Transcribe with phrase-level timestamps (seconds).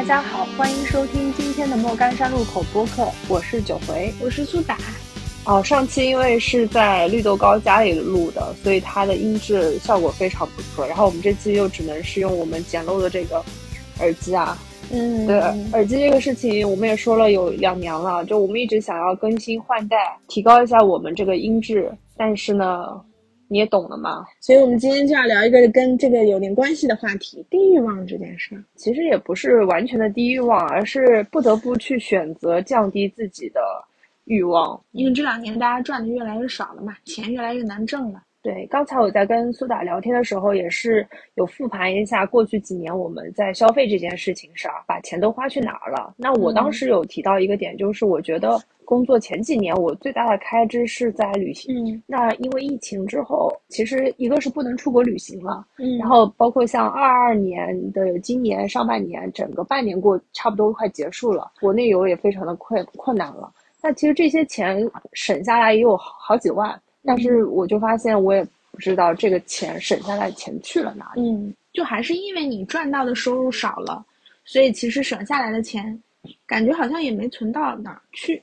[0.00, 4.78] 大家好，欢迎收听今天的莫干山路口播客，我是九回，我是苏打。
[5.44, 10.86] 哦，上期因为是在绿豆糕家里录的，所以它的音质效果非常不错。
[10.86, 13.44] 然后我们这期又只能是用我们简陋的这个
[13.98, 14.56] 耳机啊，
[14.90, 15.36] 嗯，对，
[15.74, 22.98] 耳机这个事情我们也说了有两年了，就我们一直想要更新换代，提高一下我们这个音质，但是呢。
[23.52, 24.24] 你也懂了嘛？
[24.38, 28.62] 所以我们今天就要聊一个跟这个有点关系的话题——低欲望这件事。
[28.76, 33.60] 其实也不是完全的低欲望，而是不得不去选择降低自己的
[34.26, 38.22] 欲望，因为这两年大家赚的越来越少了嘛，钱越来越难挣了。
[38.42, 46.14] 对，刚才我在跟苏打聊天的时候，也是有复盘一下过去几年我们在消费这件事情上，把钱都花去哪儿了。
[46.16, 52.02] 那我当时有提到一个点，就是我觉得工作前几年我最大的开支是在旅行。
[52.06, 63.52] 那因为疫情之后，其实一个是不能出国旅行了，嗯，然后包括像二二年的今年上半年，整个半年过差不多快结束了，国内游也非常的困困难了。
[63.82, 66.80] 那其实这些钱省下来也有好几万。
[67.04, 71.22] 但是我就发现，我也不知道这个钱省下来钱去了哪里。
[71.22, 74.04] 嗯，就还是因为你赚到的收入少了，
[74.44, 76.02] 所以其实省下来的钱，
[76.46, 78.42] 感觉好像也没存到哪儿去。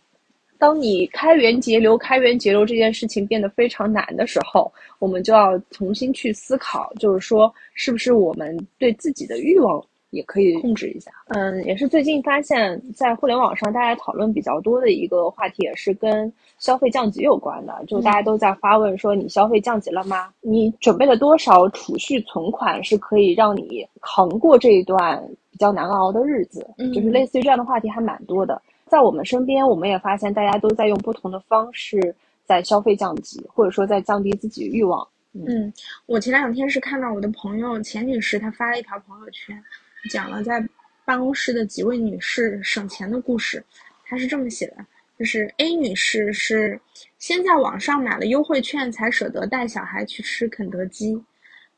[0.60, 9.86] 当你开源节流、开源节流这件事情变得非常难的时候，我们就要重新去思考，就是说，是不是我们对自己的欲望。
[10.12, 17.84] 也可以控制一下，嗯，也是最近发现，在互联网上大家讨论比较多的一个话题，也是跟消费降级有关的。
[17.88, 20.30] 就大家都在发问说，你消费降级了吗？
[20.40, 26.66] 你准备了多少储蓄存款，是可以让你扛过这一段比较难熬的日子？
[26.94, 28.62] 就是类似于这样的话题还蛮多的。
[28.86, 35.06] 在我们身边，我们也发现大家都在用不同的方式在消费降级，或者说在降低自己欲望。
[35.34, 35.72] 嗯，
[36.06, 39.62] 我前两天是看到我的朋友钱女士，她发了一条朋友圈。
[40.08, 40.64] 讲了在
[41.06, 43.64] 办公室的几位女士省钱的故事，
[44.06, 44.86] 她是这么写的：
[45.18, 46.80] 就是 A 女士是
[47.18, 51.22] 先在网上买了优惠券才舍得带小孩去吃肯德基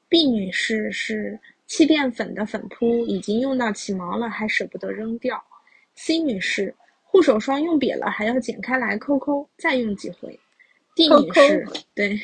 [0.10, 5.44] ；B 女士是气垫粉的粉扑已经用到起毛了还舍不得扔掉
[5.96, 6.74] ；C 女士
[7.04, 10.40] 护手霜用瘪了还要剪开来抠抠再用几回
[10.96, 12.20] ；D 女士对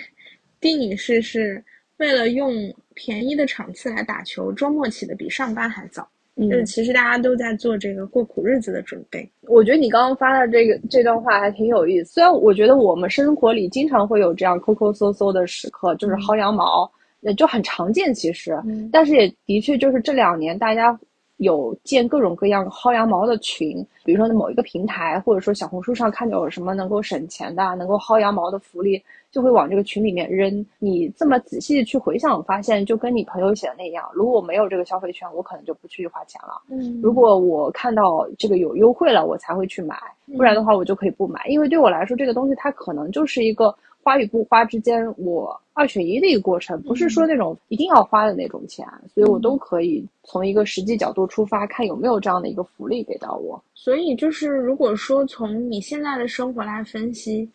[0.60, 1.64] ，D 女士是。
[1.98, 2.52] 为了用
[2.94, 6.08] 便宜的场次来打球，周末起的比上班还早。
[6.38, 9.26] 嗯，其实大家都在做这个过苦日子的准备。
[9.44, 12.12] 我觉得你刚刚发的这个这段话还挺有意思。
[12.16, 16.92] 虽然我觉得我们生活里经常会有这样抠抠搜搜的时刻，就是薅羊毛，
[17.22, 18.14] 也就很常见。
[18.14, 21.00] 其实，但是也的确就是这两年大家
[21.38, 29.02] 有建各种各样薅羊毛的群，比如说某一个平台，或者说小红书上看到有什么能够省钱的、能够薅羊毛的福利。
[29.36, 30.66] 就会往这个群里面扔。
[30.80, 34.10] 你这么仔细去回想，发现就跟你朋友写的那样。
[34.14, 36.62] 如果没有这个消费券，我可能就不去花钱了。
[36.70, 39.98] 嗯，如果我看到这个有优惠了，我才会去买。
[40.38, 41.46] 不然的话，我就可以不买。
[41.50, 48.88] 因为对我来说，这个东西它可能就是一个花与不花之间，我二选一的一个过程，不是说那种一定要花的那种钱。
[49.14, 53.62] 所以我都可以从一个实际角度出发，看有没有这样的一个福利给到我。
[53.74, 57.50] 所以就是，如果说从你现在的生活来分析。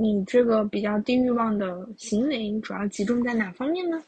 [0.00, 4.00] 你这个比较低欲望的行为，主要集中在哪方面呢？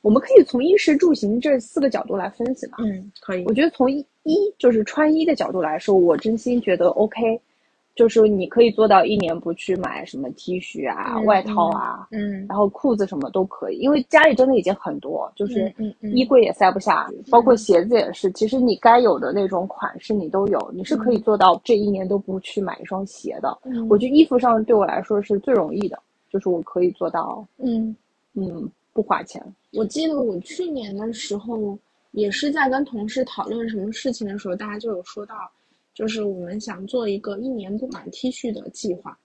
[0.00, 2.78] 我们可以从衣食住行这四个角度来分析吧。
[2.80, 3.44] 嗯，可以。
[3.44, 4.04] 我觉得从衣
[4.58, 7.40] 就是穿衣的角度来说，我真心觉得 OK。
[7.94, 18.30] 就是你可以做到一年不去买什么 T 恤啊、外套啊，嗯，然后裤子什么都可以，因为家里真的已经很多，就是衣柜也塞不下，包括鞋子也是。
[18.32, 23.58] 其实你该有的那种款式你都有，你是可以做到这一年都不去买一双鞋的。
[23.90, 25.98] 我觉得衣服上对我来说是最容易的，
[26.30, 27.94] 就是我可以做到，嗯
[28.32, 29.44] 嗯，不花钱。
[29.74, 31.78] 我记得我去年的时候
[32.12, 35.34] 也是在跟同事讨论什么事情的时候，大家就有说到。
[35.94, 39.16] 就是我们想做一个一年不买 T 恤的计划，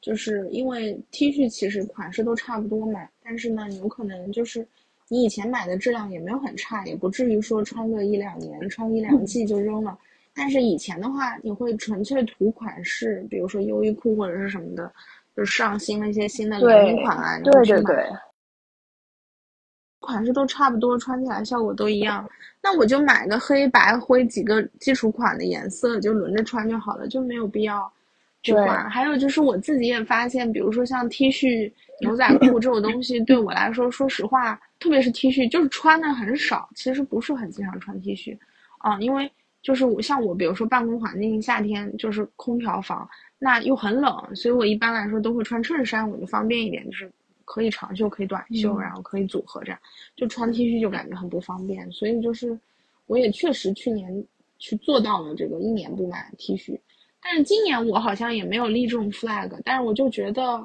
[0.00, 4.66] 就是因为 T 恤其实款式都差不多嘛，但是呢，有可能就是
[5.08, 9.98] 你以前买的质量也没有很差，也不至于说穿个一两年、穿一两季就扔了。
[10.34, 14.90] 但是以前的话，你会纯粹图款式，比如说优衣库或者是什么的，
[15.36, 18.04] 就上新了一些新的联名款啊，对对对。
[20.04, 22.28] 款式都差不多，穿起来效果都一样，
[22.62, 27.90] 那我就买个黑白灰几个基础款的颜色，就轮着穿就好了，就没有必要
[28.42, 28.88] 去换。
[28.88, 38.36] 还有就是我自己也发现，比如说像 T 恤、牛仔裤这种东西，对我来说，说实话，特别是 T 恤，就是穿的很少，其实不是很经常穿 T 恤
[38.78, 39.30] 啊，因为
[39.62, 43.08] 就是我像我，比如说办公环境夏天就是空调房，
[43.38, 47.10] 那又很冷，所以我一般来说都会穿衬衫，我就方便一点，就是。
[47.44, 49.78] 可以长袖，可以短袖，然后可以组合这样，
[50.16, 52.58] 就穿 T 恤就感觉很不方便，所以就是
[53.06, 54.24] 我也确实去年
[54.58, 56.78] 去做到了这个一年不买 T 恤。
[57.22, 60.62] 但是今年我好像也没有立这种 flag，但是我就觉得，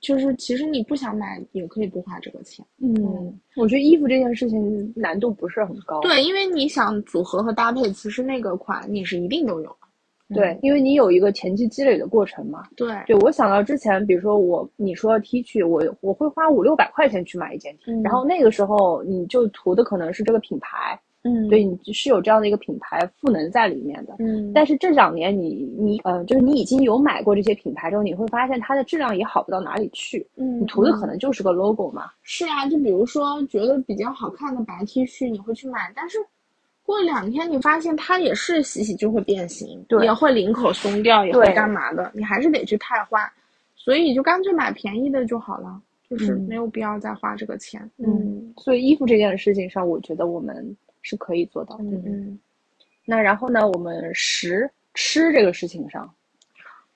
[0.00, 2.64] 就是其实你不想买也可以不花这个钱。
[2.78, 6.00] 嗯，我觉得衣服这件事情难度不是很高。
[6.02, 9.76] 对，因为你想组合和搭配，其实那个款你是一定都有。
[10.32, 12.62] 对，因为你有一个前期积累的过程嘛。
[12.76, 24.50] 对，对我想到之前，比如说我你说 T 恤，我我会花五六百块钱去买一件 T，然后那个时候你就图的可能是这个品牌，嗯，对你是有这样的一个品牌赋能在里面的，嗯。
[24.54, 32.10] 但是这两年你你呃，就是你已经有买过这些品牌之后，你会发现它的质量也好不到哪里去，嗯，你图的可能就是个 logo 嘛。
[32.22, 36.18] 是啊，就比如说觉得比较好看的白 T 恤，你会去买，但是。
[36.84, 43.26] 过两天你发现它也是洗洗就会变形，对，也会领口松掉，也会干嘛的，你还是得去汰换，
[43.74, 47.90] 所以就干脆买便宜的就好了，就是没有必要再花这个钱。
[47.96, 51.76] 嗯，所以衣服这件事情上，我觉得我们是可以做到。
[51.78, 52.38] 的嗯。
[53.06, 56.14] 那然后呢，我们食吃这个事情上，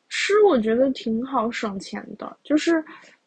[0.09, 2.85] 吃我觉得挺好省钱的，就是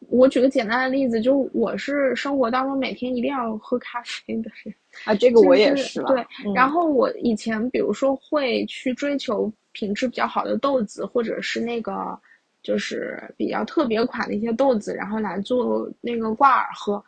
[0.10, 4.74] 我举个简单的例子，就我是生活当中每天一定要喝咖啡的人。
[5.06, 6.08] 啊，这个我也是了。
[6.08, 12.20] 对，然后我以前比如说会去追求品质比较好的豆子，或者是那个
[12.62, 17.02] 就是比较特别款的一些豆子，然后来做那个挂耳喝。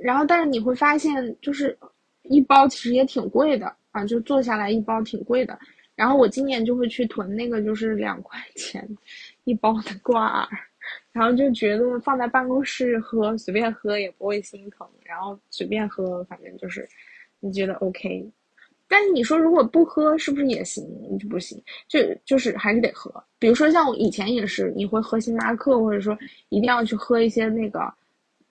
[0.00, 1.76] 然后，但是你会发现，就是
[2.22, 5.58] 一包其实也挺贵的啊，就做下来一包挺贵的。
[5.94, 8.88] 然后我今年就会去囤那个，就是两块钱
[9.44, 10.48] 一包的挂耳，
[11.18, 16.88] 然后就觉得放在办公室喝随便喝也不会心疼，然后随便喝，反正就是。
[17.40, 18.28] 你觉得 OK，
[18.88, 20.84] 但是你说如果不喝是不是也行？
[21.20, 21.56] 就不行，
[21.86, 23.14] 就就是还是得喝。
[23.38, 26.18] 比如说像我以前也是，你会喝星巴克，或者说
[26.48, 27.80] 一定要去喝一些那个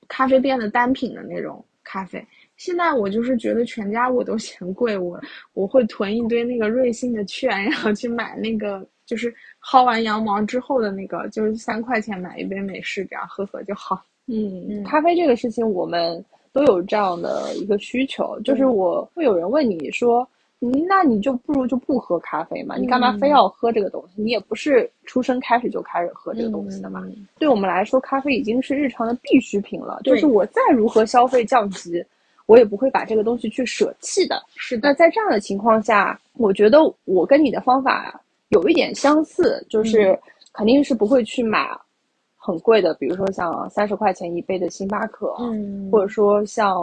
[0.08, 2.26] 咖啡店的单品的那种咖啡。
[2.56, 5.20] 现在我就是觉得全家我都嫌贵，我
[5.52, 9.36] 我会囤一堆那个瑞幸的券，然后去买那个就是
[9.70, 14.02] 薅完羊毛之后的那个，就是三块钱买一杯美式，这样喝喝就好。
[14.28, 16.24] 嗯，咖啡这个事情我们。
[16.54, 20.28] 都有这样的一个需求，就是我会有人问你说，
[20.88, 22.78] 那你就不如就不喝咖啡嘛？
[22.78, 24.24] 你干嘛非要喝这个东西？
[24.24, 27.06] 你也不是出生开始就开始喝这个东西的嘛。
[27.38, 30.02] 对我们来说，咖啡已经是日常的必需品了。
[30.04, 32.04] 就是我再如何消费降级，
[32.48, 34.42] 我也不会把这个东西去舍弃的。
[34.56, 40.18] 是的，在这样的情况下，我觉得我跟你的方法有一点相似，就是
[40.54, 41.70] 肯定是不会去买。
[42.40, 46.78] 很贵的，比如说像三十块钱一杯的星巴克，嗯，或者说像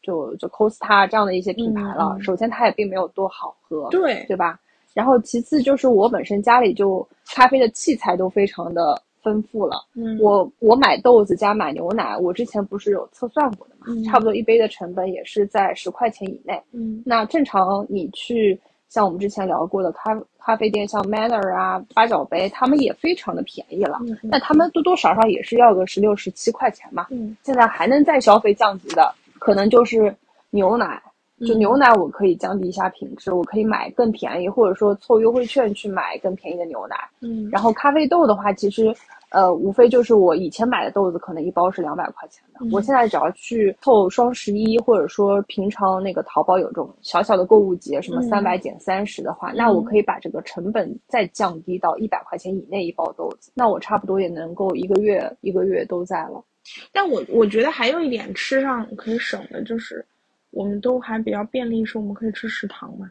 [0.00, 2.16] 就就 Costa 这样的一些品牌了。
[2.20, 4.60] 首先，它也并没有多好喝，对对吧？
[4.94, 7.04] 然后，其次就是我本身家里就
[7.34, 9.84] 咖啡的器材都非常的丰富了。
[9.96, 13.86] 嗯，我我买豆子加买牛奶，我之前不是有测算过的嘛？
[14.08, 16.62] 差不多一杯的成本也是在十块钱以内。
[16.70, 18.56] 嗯，那正常你去。
[18.92, 23.98] 像我们之前聊过的咖咖啡店，像 Manner 啊、八角杯，他们也非常的便宜了。
[24.22, 27.06] 那他们多多少少也是要个十六、十七块钱嘛。
[27.08, 30.14] 嗯，现在还能再消费降级的，可能就是
[30.50, 31.02] 牛奶。
[31.46, 36.94] 就牛奶，我可以降低一下品质，我可以买更便宜，或者说凑优惠券去买更便宜的牛奶。
[37.22, 38.94] 嗯，然后咖啡豆的话，其实。
[39.32, 42.60] 呃，无非就是我以前买的豆子，可能一包是两百块钱的。
[42.70, 56.44] 我现在只要去凑双十一，或者说平常那个淘宝有这种小小的购物节，什么三百减三十的话，那我可以把这个成本再降低到一百块钱以内一包豆子，那我差不多也能够一个月一个月都在了。
[56.92, 60.04] 但我我觉得还有一点吃上可以省的就是，
[60.50, 63.10] 我们都还比较便利，是我们可以吃食堂嘛。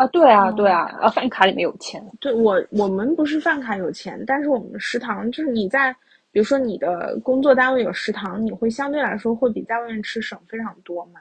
[0.00, 2.02] 啊，对啊，对啊，啊，饭卡里面有钱。
[2.20, 5.94] 对我，我们不是饭卡有钱，但是我们的食堂就是你在，
[6.32, 11.20] 比如说你的工作单位有食堂，你会相对来说会比在外面吃省非常多嘛。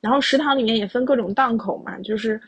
[0.00, 2.40] 然后食堂里面也分各种档口嘛，就是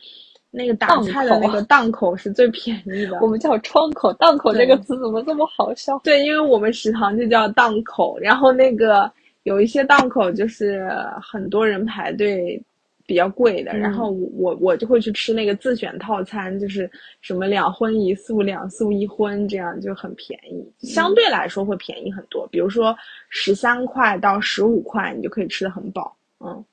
[0.49, 3.19] 那个打菜的那个档口是最便宜的。
[3.21, 5.99] 我们叫窗口，档口这个词怎么这么好笑？
[6.03, 9.11] 对，因为我们食堂就叫档口，然后那个
[9.43, 10.89] 有一些档口就是
[11.21, 12.59] 很多人排队。
[13.07, 22.45] 比较贵的，然后我我就会去吃那个自选套餐，就是什么两荤一素、两素一荤，这样就很便宜，相对来说会便宜很多。
[22.51, 22.93] 比如说
[23.29, 26.13] 十三块到十五块，你就可以吃的很饱。
[26.41, 26.63] 嗯，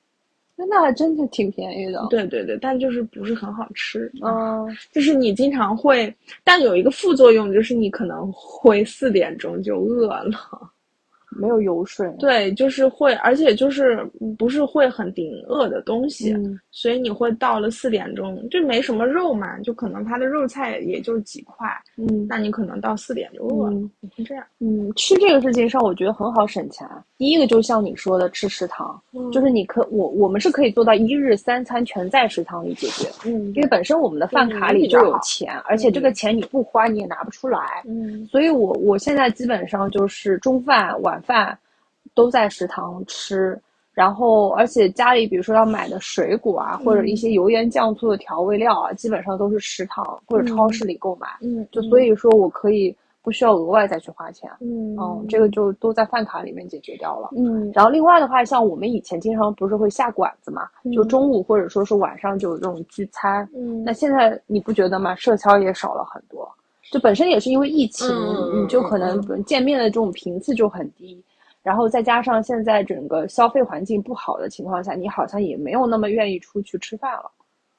[0.57, 2.05] 那那还真的挺便宜的。
[2.09, 4.11] 对对对，但就是不是很好吃。
[4.21, 6.13] 嗯，就是你经常会，
[6.43, 10.31] 但有一个副作用就是你可能会四点钟就饿了。
[11.35, 12.09] 没有油水。
[12.19, 14.05] 对，就是会，而且就是
[14.37, 16.35] 不是会很顶饿的东西，
[16.71, 23.79] 所以你会到了四点钟就没什么肉嘛，就可能它的肉菜也就几块，嗯，那你可能到四点就饿了，
[24.15, 24.43] 是这样。
[24.59, 26.87] 嗯，吃这个事情上我觉得很好省钱。
[27.17, 29.01] 第一个就像你说的，吃食堂，
[29.31, 41.57] 就是你可我我们是可以做到一日三餐全在食堂里解决，嗯，因为本身我们的饭卡里就有钱，而且这个钱你不花你也拿不出来，嗯，所以我我现在基本上就是中饭晚饭
[42.13, 43.59] 都在食堂吃，
[43.93, 52.95] 然后而且家里比如说要买的水果啊，或者一些油盐酱醋的调味料啊，基本上都是食堂或者超市里购买，嗯，就所以说我可以。
[53.25, 57.71] 不需要额外再去花钱，嗯，嗯，这个就都在饭卡里面解决掉了，嗯。
[57.73, 63.83] 然后另外的话，像我们以前经常不是会下馆子嘛，就中午或者说是晚上就有这种聚餐，嗯。
[63.83, 65.15] 那现在你不觉得吗？
[65.15, 66.47] 社交也少了很多，
[66.91, 68.07] 就本身也是因为疫情，
[68.53, 71.21] 你就可能见面的这种频次就很低，
[71.63, 77.31] 然后再加上现在整个消费环境不好的情况下，你好像也没有那么愿意出去吃饭了。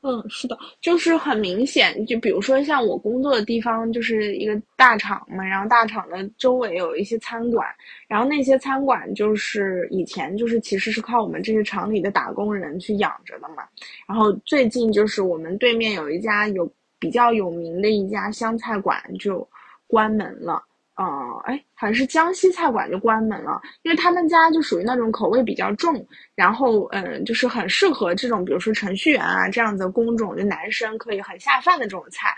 [0.03, 7.67] 嗯，是的，就是很明显，就比如说像我工作的地方就是一个大厂嘛，然后大厂的周围有一些餐馆，
[8.07, 13.65] 然后那些餐馆就是以前就是其实是靠我们这些厂里的打工人去养着的嘛，
[14.07, 16.71] 然后最近就是我们对面有一家有
[17.07, 19.49] 比较有名的一家湘菜馆就
[19.87, 20.61] 关门了。
[20.97, 32.35] 哦，哎，好像是江西菜馆就关门了，因为他们家就属于那种口味比较重，然后嗯，就是很适合这种，比如说程序员啊这样的工种，就男生可以很下饭的这种菜，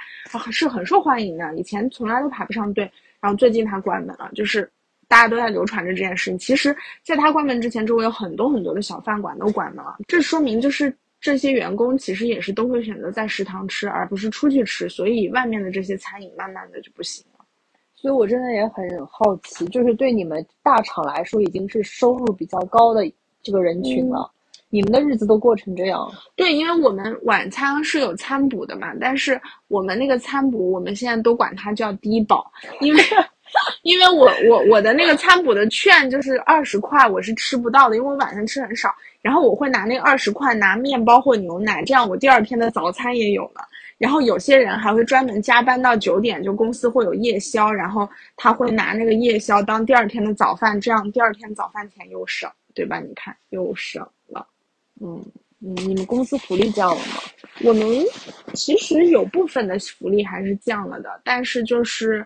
[0.50, 1.54] 是很受欢迎的。
[1.54, 4.68] 以前从来都排不上队，然后最近他关门了，就是
[5.06, 6.36] 大家都在流传着这件事情。
[6.36, 17.44] 其实，在他关门之前，周围有很多很多的小饭馆都关门了，这说明就是这些员工其实也是都会选择在食堂吃，而不是出去吃，所以外面的这些餐饮慢慢的就不行了。
[17.94, 23.02] 所以，我真的也很好奇，就是对你们大厂来说，已经是收入比较高的
[23.42, 24.30] 这个人群了，
[24.70, 26.08] 你们的日子都过成这样？
[26.36, 32.48] 对，因为我们晚餐是有餐补的嘛，但是我们那个餐补，我们现在都管它叫低保，
[32.80, 33.02] 因为，
[33.82, 43.66] 因为我我我的那个餐补的券就是二十块，我是吃不到的，因为我晚上吃很少，然后我会拿那二十块拿面包或牛奶，这样我第二天的早餐也有了。
[43.98, 53.00] 然后有些人还会专门加班到九点，就公司会有夜宵，然后他会拿那个夜宵当第二天的早饭，这样第二天早饭钱又省，对吧？
[53.00, 54.46] 你看又省了。
[55.00, 55.20] 嗯
[55.60, 57.16] 嗯，你们公司福利降了吗？
[57.64, 57.88] 我们
[58.54, 62.24] 其实有部分的福利还是降了的，但是就是，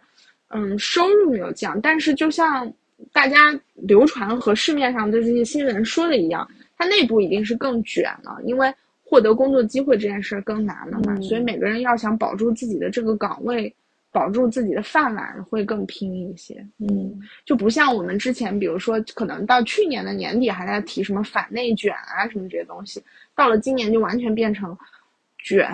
[0.51, 1.81] 嗯，收入没有降。
[1.81, 2.71] 但是就像
[3.11, 6.47] 大家流传和市面上的这些新闻说的一样，
[6.83, 8.73] 它内部一定是更卷了，因为。
[9.05, 13.71] 获得工作机会这件事更难了嘛，所以每个人要想保住自己的这个岗位，
[14.11, 16.67] 保住自己的饭碗，会更拼一些。
[16.79, 23.05] 嗯，就不像我们之前，比如说可能到去年的年底还在提什么反内卷啊什么这些东西，
[23.37, 24.75] 到了今年就完全变成
[25.37, 25.69] 卷。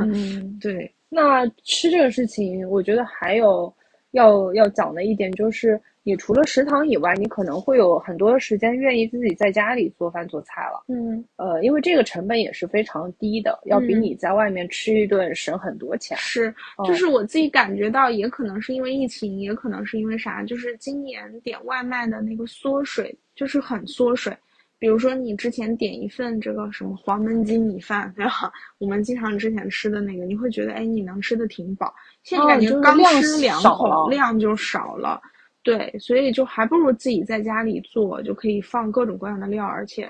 [0.00, 0.92] 嗯， 对。
[1.08, 3.72] 那吃这个事情，我觉得还有
[4.12, 5.80] 要要讲的一点就是。
[6.08, 10.84] 你除了食堂以外，你可能会有很多时间愿意自己在家里做饭做菜了。
[10.86, 16.16] 嗯，呃，因为这个成本也是非常低的，要比你在外面吃一顿省很多钱。
[16.16, 24.32] 是，就是我自己感觉到，也可能是因为疫情，也可能是因为啥，就是今年点外卖的那个缩水，就是很缩水。
[24.86, 28.52] 比如说你之前点一份这个什么黄焖鸡米饭，对吧？
[28.78, 31.92] 我们经常之前吃的那个，你会觉得哎，你能吃的挺饱。
[32.22, 35.20] 现在感觉刚吃两口量就少了。
[35.64, 40.08] 对，所以就还不如自己在家里做，就可以放各种各样的料，而且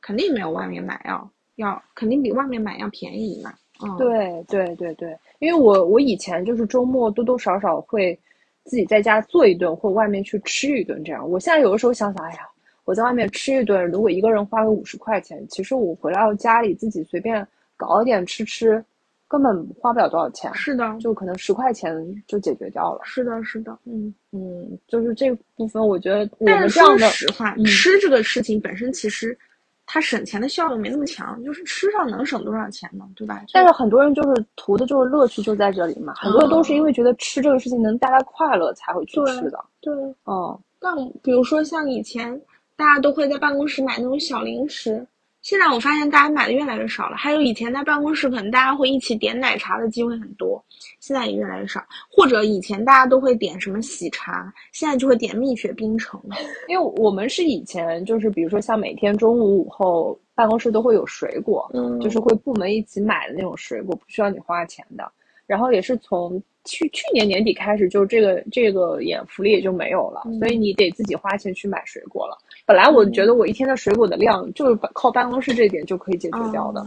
[0.00, 3.54] 肯定没有外面买要要，肯定比外面买要便宜嘛。
[3.80, 8.18] 嗯，对对对对，因为我我以前就是周末多多少少会
[8.64, 11.30] 自己在家做一顿，或外面去吃一顿这样。
[11.30, 12.40] 我现在有的时候想想，哎呀，
[12.86, 18.82] 我在外面吃一顿，如果一个人花个五十块钱，其实我回到家里自己随便搞一点吃吃。
[19.28, 21.92] 根本花不了多少钱，是的，就可能十块钱
[22.28, 23.00] 就解决掉了。
[23.02, 26.98] 是的，是的，嗯嗯，就是这部分，我觉得我们这样的。
[26.98, 29.36] 说实话，吃这个事情本身其实
[29.84, 33.04] 它省钱的效用没那么强，就是吃上能省多少钱呢？
[33.16, 33.42] 对吧？
[33.52, 39.58] 但是很多人就是图的就是乐趣就在这里嘛，很多人都是因为觉得吃这个事情能带来快乐才会去吃的。
[39.80, 42.40] 对，哦，那比如说像以前
[42.76, 45.06] 大家都会在办公室买那种小零食。
[45.42, 50.60] 现在我发现大家买的越来越少了，还有以前在办公室可能大家会一起点奶茶的机会很多，
[50.98, 51.80] 现在也越来越少。
[52.10, 56.20] 或者以前大家都会点什么喜茶，现在就会点蜜雪冰城。
[56.66, 65.08] 因为我们是以前就是比如说像每天中午午后办公室都会有水果，嗯，就是会部门一起买的那种水果，不需要你花钱的。
[65.46, 72.36] 然后也是从去去年年底开始，就这个这个也福利也就没有了，所以你得自己花钱去买水果了。
[72.66, 76.84] 本来我觉得我一天的水果的量就是靠办公室这点就可以解决掉的。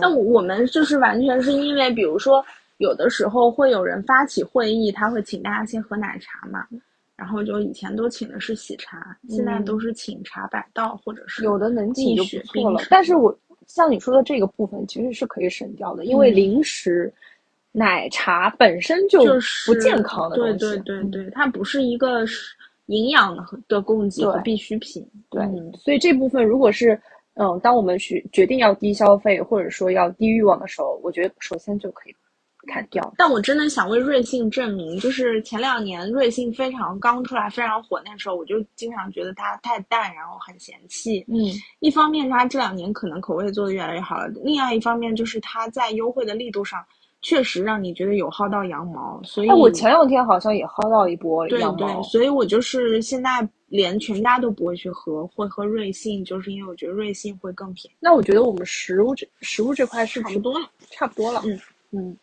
[0.00, 2.44] 那我们就是完全是因为，比如说
[2.78, 6.66] 有的时候会有人发起会议，他会请大家先喝奶茶嘛，
[7.16, 12.82] 然后就以前都请的是喜茶，现在都是请茶百道或者是有的能请就不错了。
[12.90, 13.34] 但是我
[13.66, 17.12] 像你说的这个部分其实是可以省掉的，因为零食。
[17.74, 19.24] 奶茶本身就
[19.64, 22.22] 不健康的东西，对对对对，它不是一个
[22.86, 23.36] 营养
[23.68, 25.06] 的供给和必需品。
[25.30, 25.44] 对，
[25.78, 27.00] 所以这部分如果是
[27.34, 32.14] 嗯，当我们去决定要低消费或者说要低欲望的时候，我觉得首先就可以
[32.70, 33.14] 砍掉。
[33.16, 41.24] 但我真的想为瑞幸证明，就是前两年瑞幸非常刚出来非常火那时候，我就经常觉得它太淡，然后很嫌弃。
[41.28, 41.40] 嗯，
[41.80, 46.84] 一方面它这两年可能口味做的越来越好了，另外一方面就是它在优惠的力度上。
[47.22, 51.76] 确实让你觉得有薅到羊毛，所以我前两天好像也薅到一波羊毛。
[51.78, 57.96] 对对，所以我就是现在连全家都不会去喝，会喝瑞幸，就是因为我觉得瑞幸会更便宜。
[58.00, 61.40] 那我觉得我们食物这食物这块是差不多了，差不多了。
[61.46, 61.60] 嗯
[61.92, 62.16] 嗯，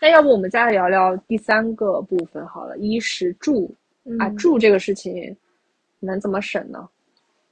[0.00, 3.70] 那要不我们再聊聊第三个部分好了，衣食住
[4.18, 5.36] 啊，住这个事情
[6.00, 6.88] 能怎么省呢？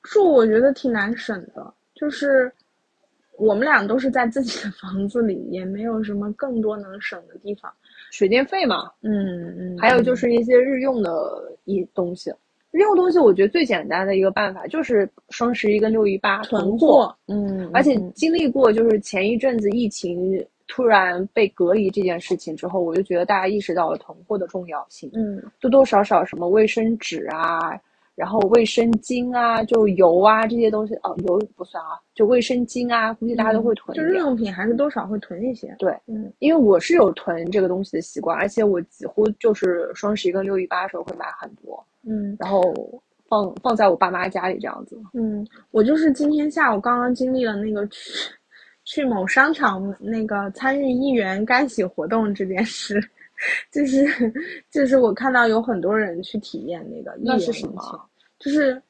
[0.02, 2.50] 住我觉得挺难省的，就是。
[3.38, 7.72] 我们俩都是在自己的房子里，也没有什么更多能省的地方。
[8.10, 11.10] 水电费嘛，嗯嗯，还有就是一些日用的
[11.64, 12.32] 一东西。
[12.70, 17.14] 日用东西，我觉得最简单的一个办法就是双十一跟六一八囤货。
[17.26, 25.10] 嗯，而且经历过就是前一阵子疫情突然被隔离这件事情之后，我就觉得大家意识到了囤货的重要性。
[25.14, 27.78] 嗯，多多少少什么卫生纸啊。
[28.16, 33.94] 然后卫生巾啊，就油啊这些东西哦，油不算啊，就卫生巾啊，估计大家都会囤。
[33.94, 35.76] 就日用品还是多少会囤一些。
[35.78, 42.62] 对，嗯，因为我是有囤这个东西的习惯，而且我几乎就是双十一跟六一八的时候会买很多，嗯，然后
[43.28, 44.98] 放放在我爸妈家里这样子。
[45.12, 48.00] 嗯，我就是今天下午刚刚经历了那个去
[48.84, 52.98] 去某商场那个参与一元干洗活动这件事。
[53.70, 54.06] 就是
[54.70, 58.08] 就是我看到有很多人去体验那个，那是什么？
[58.38, 58.80] 就是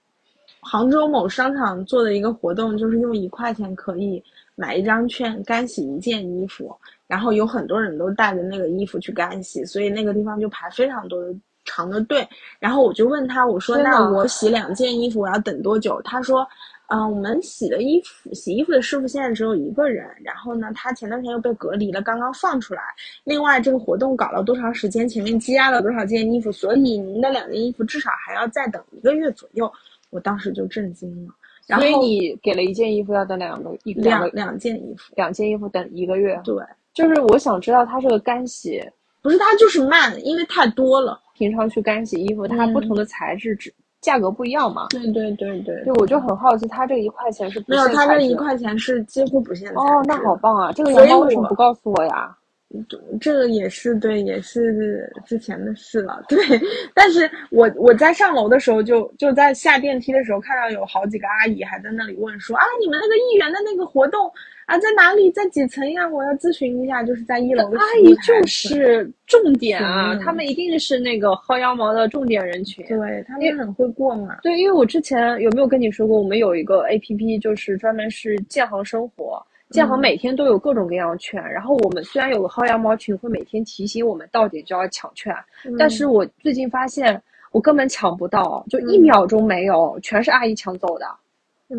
[0.61, 4.23] 杭州某商场做的一个活动，就是用一块钱可以
[4.55, 6.75] 买一张券干洗一件衣服，
[7.07, 12.27] 然后有很多人都带着那个衣服去干洗，所以那个地方就排非常多的长的队。
[12.59, 16.01] 然后我就问他，我说那我洗两件衣服我要等多久？
[16.03, 16.47] 他说。
[16.89, 20.09] 嗯，我们洗的衣服，洗衣服的师傅现在只有一个人。
[20.23, 22.83] 然后呢，他前段时间又被隔离了，刚刚放出来。
[23.25, 25.09] 另外，这个活动搞了多长时间？
[25.09, 26.53] 前面积压了多少件衣服？
[26.53, 29.71] 所以您的两件衣服至少还要再等一个月左右。
[30.11, 31.35] 我当时就震惊了。
[31.77, 36.41] 所以你给了一件衣服要等两个一两两件衣服，两件衣服等一个月。
[36.45, 36.55] 对，
[36.95, 38.81] 就是我想知道它这个干洗，
[39.21, 41.21] 不是它就是慢，因为太多了。
[41.35, 43.75] 平常去干洗衣服，它不同的材质只。
[44.01, 44.87] 价格不一样嘛？
[44.91, 50.73] 对对对对，对我就很好奇，它这一块钱是没有，它这一块钱是几乎不限材哦，那好棒啊！
[50.73, 52.37] 这个羊毛为什么不告诉我呀？
[53.21, 56.23] 这个也是对，也是之前的事了。
[56.29, 56.39] 对，
[56.95, 64.31] 但是我我在上楼的时候，就就在下电梯的时候，看到有好几个阿姨还在那里问说啊，你们那个议员的那个活动。
[64.67, 65.31] 啊，在哪里？
[65.31, 66.09] 在几层呀？
[66.09, 67.79] 我要咨询一下，就是在一楼的。
[67.79, 72.85] 阿姨就是重点啊，他们一定是那个薅羊毛的重点人群。
[72.89, 74.39] 对他们很会过嘛。
[74.43, 81.43] 对，因为我之前有没有跟你说过，我们有一个 A P P，就是专门是建行生活，建行每天都有各种各样的券。
[81.43, 85.35] 然后我们虽然有个薅羊毛群，会每天提醒我们到点就要抢券，
[85.79, 91.07] 但是我最近发现我根本抢不到，就一秒钟没有，全是阿姨抢走的。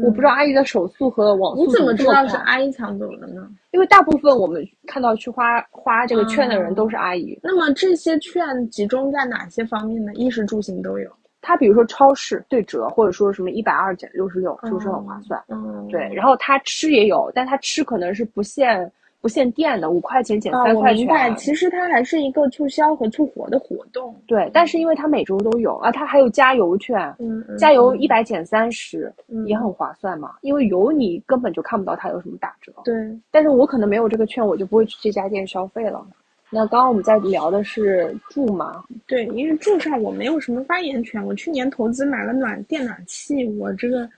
[0.03, 3.49] 我不知道阿姨的手速和网速你怎么知道是阿姨抢走的呢？
[3.71, 7.39] 因为大部分我们看到去花花这个券的人都是阿姨。
[7.41, 10.13] 那么这些券集中在哪些方面呢？
[10.15, 11.09] 衣食住行都有。
[11.47, 15.41] 它比如说超市对折，或者说什么一百二减六十六，是不是很划算？
[15.47, 16.13] 嗯，对。
[16.13, 18.91] 然后它吃也有，但它吃可能是不限。
[19.19, 21.33] 不限店的五块钱减三块钱，我明白。
[21.33, 24.15] 其实它还是一个促销和促活的活动。
[24.27, 29.11] 对，但是因为它每周都有啊，它还有加油券，嗯加油一百减三十，
[29.47, 30.35] 也很划算嘛。
[30.41, 32.71] 因为油你根本就看不到它有什么打折。
[32.85, 32.93] 对，
[33.31, 36.05] 但是我可能没有这个券，我就不会去这家店消费了。
[36.49, 38.83] 那刚刚我们在聊的是住嘛？
[39.05, 41.25] 对，因为住上我没有什么发言权。
[41.25, 44.09] 我去年投资买了暖电暖气，我这个。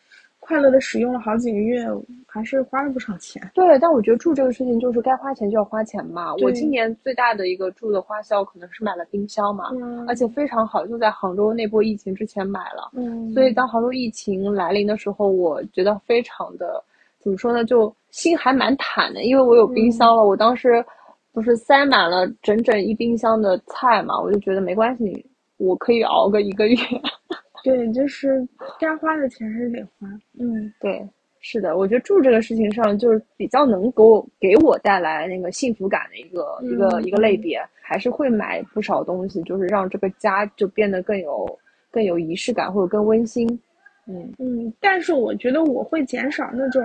[0.41, 1.85] 快乐的使用了好几个月，
[2.25, 3.39] 还是花了不少钱。
[3.53, 6.33] 对，但我觉得住这个事情就是该花钱就要花钱嘛。
[6.37, 9.65] 我今年最大的一个住的花销可能是买了冰箱嘛，
[10.07, 12.89] 而且非常好，就在杭州那波疫情之前买了。
[12.93, 16.83] 嗯，所以当杭州疫情来临的时候，我觉得非常的
[17.19, 20.23] 怎么说呢，就心还蛮坦的，因为我有冰箱了。
[20.23, 20.83] 我当时
[21.31, 25.25] 不是塞满了整整一冰箱的菜嘛，我就觉得没关系，
[25.57, 26.75] 我可以熬个一个月。
[27.63, 28.47] 对，就是
[28.79, 30.07] 该花的钱还是得花。
[30.39, 31.05] 嗯，对，
[31.41, 41.45] 是的，我觉得住这个事情上就是比较能给我给我带来那个幸福感的一个一个一个类别，还是会买不少东西，就是让这个家就变得更有
[41.91, 43.45] 更有仪式感或者更温馨。
[44.07, 46.81] 嗯嗯，但是我觉得我会减少那种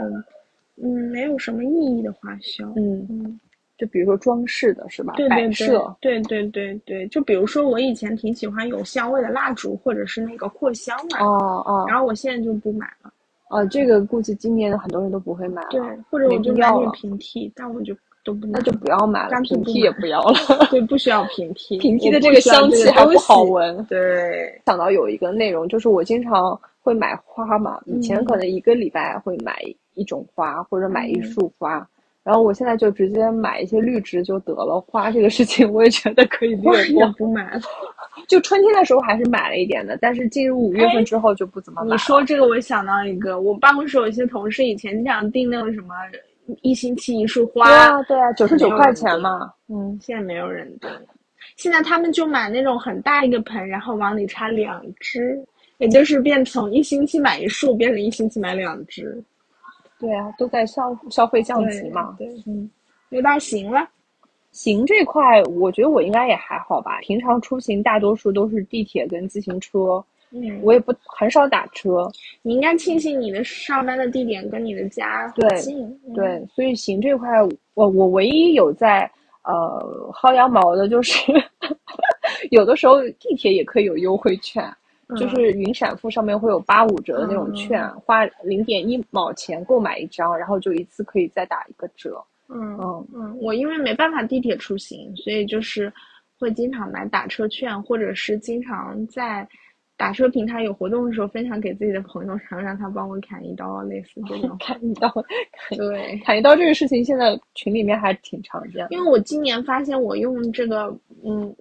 [0.83, 2.67] 嗯没有什么意义的花销。
[2.77, 3.41] 嗯嗯。
[3.77, 5.15] 就比如说装饰的是吧？
[5.17, 5.69] 对对对，
[6.01, 7.07] 对对对对。
[7.09, 11.19] 就比如说我以前挺喜欢有香味的蜡烛，或者是那个扩香嘛。
[11.21, 11.85] 哦哦。
[11.89, 13.13] 然后我现在就不买了。
[13.51, 15.69] 哦，这个估计今年很多人都不会买了。
[15.71, 18.53] 对，或者我就买点平替，但我就都不买。
[18.55, 20.35] 那就不要买了，平替也不要了。
[20.71, 21.77] 对，不需要平替。
[21.83, 23.85] 平替的这个香气还不好闻。
[23.87, 24.61] 对。
[24.67, 29.61] 想到有一个内容，就是我经常会买花嘛，以前可能一个礼拜会买
[29.95, 31.87] 一种花，或者买一束花。
[32.25, 37.61] 然后我现在就直接买一些绿植就得了，花这个事情我也觉得可以略过，不买了。
[38.27, 41.91] 就春天的时候还是买了一点的，但是进入五月份之后就不怎么买。
[41.91, 45.95] 你说这个，我想到一个，我办公室有一些同事以前经常订那个什么
[46.63, 49.53] 一星期一束花，对啊，对啊，九十九块钱嘛。
[49.69, 50.91] 嗯，现在没有人订，
[51.57, 55.39] 现在他们就买那种很大一个盆，然后往里插两支，
[55.77, 59.23] 也就是变从一星期买一束变成一星期买两支。
[60.05, 62.15] 对啊，都在消消费降级嘛。
[62.19, 62.71] 对，嗯，
[63.11, 63.89] 有到行了。
[64.53, 67.01] 行这块，我觉得我应该也还好吧。
[67.01, 72.09] 平常出行大多数都是地铁跟自行车，嗯，我也不很少打车。
[72.43, 76.01] 你应该庆幸你的上班的地点跟你的家很近。
[76.15, 77.29] 对，所以行这块，
[77.75, 79.11] 我我唯一有在
[79.43, 81.33] 呃薅羊毛的就是，
[82.53, 84.63] 有的时候地铁也可以有优惠券。
[85.17, 92.23] 就是云闪付上面会有八五折的那种券，花零点一毛钱购买一张，然后就一次可以再打一个折。
[92.49, 95.93] 嗯嗯嗯，我因为没办法地铁出行，所以就是
[96.39, 99.49] 会经常买打车券，或者是经常在
[99.97, 105.11] 打车平台有活动的时候分享给自己的朋友，然后让他帮我砍一刀，类似这种 砍一刀。
[105.75, 108.89] 对，砍一刀这个事情现在群里面还挺常见的。
[108.91, 111.55] 因为我今年发现我用这个，嗯。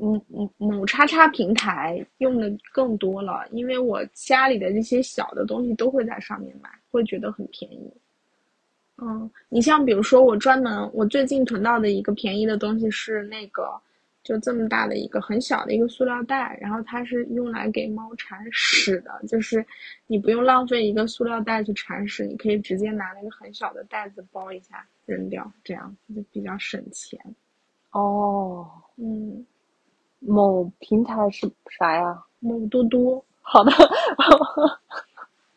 [0.00, 7.90] 嗯嗯，某叉叉平台用的更多了，因为我家里的这些小的东西都会在上面买，会觉得很便宜。
[8.98, 13.68] 嗯，你像比如说我专门我最近囤到的一个便宜的东西是那个，
[14.22, 19.64] 就这么大的一个很小的一个塑料袋，然后它是用来给猫铲屎的，就是
[20.06, 27.18] 你不用浪费一个塑料袋去铲屎，你可以直接拿那个很小的袋子包一下扔掉，这样就比较省钱。
[27.92, 29.46] 哦，嗯。
[30.20, 32.22] 某平台是啥呀？
[32.40, 33.24] 某多多。
[33.40, 33.70] 好的。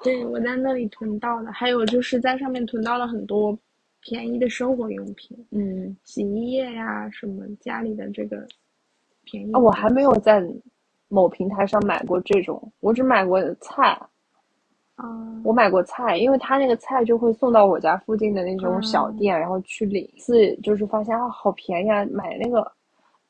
[0.03, 3.57] 对，我在那里囤到的，还有就是在上面囤到了很多
[3.99, 8.47] 便宜的生活用品，嗯，洗衣液呀，什么家里的这个
[9.25, 9.51] 便宜。
[9.51, 10.41] 啊，我还没有在
[11.09, 13.99] 某平台上买过这种，我只买过菜。
[14.95, 15.05] 啊，
[15.43, 20.09] 我买过菜，因为他那个菜就会送到我家附近的那种小店，然后去领。
[20.17, 22.71] 次就是发现啊，好便宜啊，买那个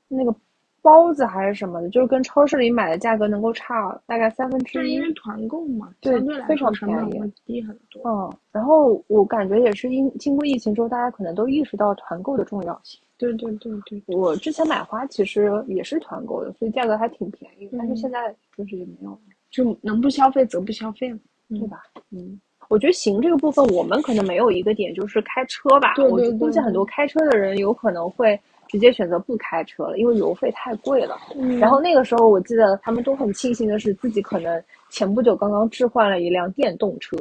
[0.07, 0.35] 那个。
[0.81, 4.93] 包子还是什么的，就是跟超市里买的价格能够差大概三分之一。
[4.93, 8.01] 因为团购嘛，对，非常便宜，低很多。
[8.09, 12.99] 嗯，然后我感觉也是因经过疫情之后，大家可能都意识到团购的重要性。
[13.17, 14.01] 对对对对。
[14.07, 17.69] 我之前买花其实也是团购的，所以价格还挺便宜。
[17.77, 19.19] 但是现在就是也没有，
[19.51, 21.81] 就能不消费则不消费嘛，对吧？
[22.11, 22.39] 嗯，
[22.69, 25.93] 我觉得行这个部分，我们可能没有一个点就是开车吧。
[25.95, 26.37] 对对对。
[26.37, 28.39] 估计很多开车的人有可能会。
[28.69, 31.17] 直接选择不开车了，因为油费太贵了。
[31.59, 37.17] 然后那个时候，我记得他们都很庆幸的是，自己可能前不久刚刚置换了一辆电动车，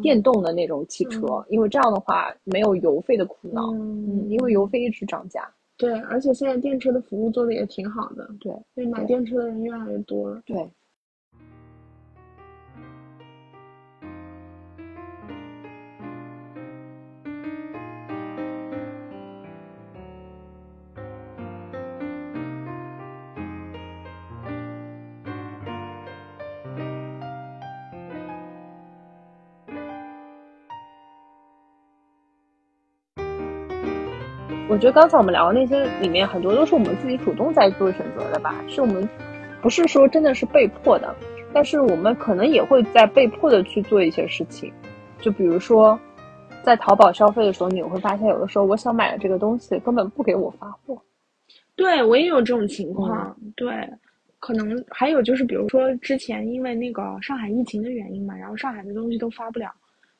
[0.00, 3.72] 电动的那种汽车，因为这样的话没有油费的苦恼。
[3.72, 5.42] 嗯，因为油费一直涨价。
[5.76, 8.28] 对，而且现在电车的服务做的也挺好的。
[8.40, 10.40] 对，所以买电车的人越来越多了。
[10.46, 10.56] 对。
[34.70, 39.08] 我觉得刚才我们聊的那些里面，很多都是我们自己主动在做选择的吧，是我们
[39.62, 41.14] 不是说真的是被迫的，
[41.54, 44.70] 但是我们可能也会在被迫的去做一些事情，
[45.22, 45.98] 就比如说
[46.62, 51.00] 在淘宝消费的时候，你会发现有的时候我想买的这个东西根本不给我发货。
[51.74, 53.72] 对我也有这种情况，对，
[54.38, 59.72] 可能还有就是比如说之前因为那个上海疫情的原因嘛，然后上海的东西都发不了，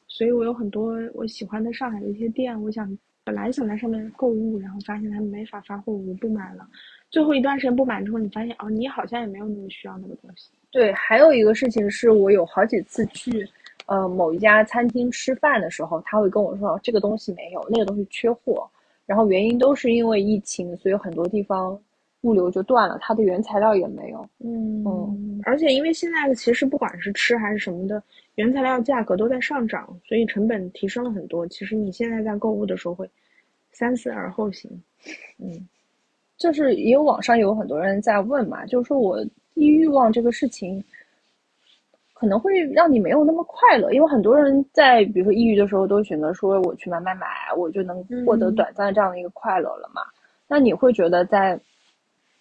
[0.07, 2.99] 所以我有很多我喜欢的上海的一些店，我想。
[3.29, 6.67] 本来想在上面购物，然后发现它没法发货，我不买了。
[7.11, 10.49] 最后一段时间不买之后，你发现哦，你好像也没有那么需要那个东西。
[10.71, 13.47] 对，还有一个事情是我有好几次去，
[13.85, 18.67] 呃，某一家餐厅吃饭的时候，他会跟我说这个东西没有，那个东西缺货，
[19.05, 21.79] 然后原因都是因为疫情，所以很多地方
[22.23, 24.27] 物流就断了，它的原材料也没有。
[24.43, 28.03] 嗯嗯，而且因为现在其实不管是吃还是什么的，
[28.39, 31.45] 原材料价格都在上涨，所以成本提升了很多。
[31.49, 33.11] 其实你现在在购物的时候会
[33.73, 34.71] 三思而后行。
[35.39, 35.69] 嗯。
[36.37, 39.19] 就是也有网上有很多人在问嘛，就是说我
[39.55, 40.81] 低欲望这个事情，
[42.15, 50.03] 可能会让你没有那么快乐，因为很多人在比如说抑郁的时候都选择说我去买买买，我就能获得短暂这样的一个快乐了嘛。
[50.47, 51.59] 那你会觉得在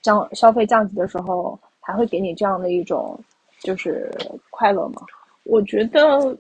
[0.04, 3.20] 降消费降级的时候，还会给你这样的一种
[3.62, 4.12] 就是
[4.52, 5.02] 快乐吗？
[5.48, 6.38] 我觉得，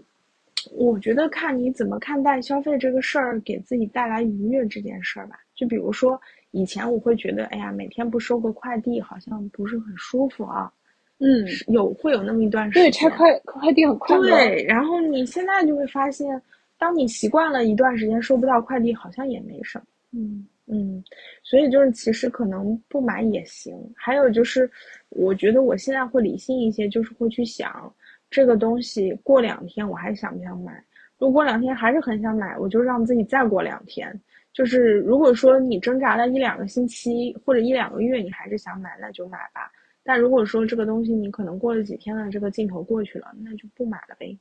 [0.71, 5.37] 我觉得看你怎么看待消费这个事儿给自己带来愉悦这件事儿吧。
[5.55, 6.19] 就比如说。
[6.51, 10.71] 以前我会觉得，哎呀，每天不收个快递好像不是很舒服啊。
[11.19, 12.83] 嗯，有会有那么一段时间。
[12.83, 14.29] 对，拆快快递很快乐。
[14.29, 16.41] 对，然后你现在就会发现，
[16.79, 19.85] 当你习惯了一段时间收不到快递，好像也没什么。
[20.13, 21.03] 嗯嗯，
[21.43, 23.77] 所以就是其实可能不买也行。
[23.95, 24.71] 还有就是，
[25.09, 27.93] 我觉得我现在会理性一些，就是会去想
[28.29, 30.83] 这个东西过两天我还想不想买。
[31.17, 34.13] 如果两天还是很想买，我就让自己再过两天。
[34.53, 39.71] 就是如果说你挣扎了一两个星期或者一两个月，你还是想买，那就买吧。
[40.03, 44.37] 但如果说这个东西你可能过了几天了，这个劲头过去了，那就不买了呗。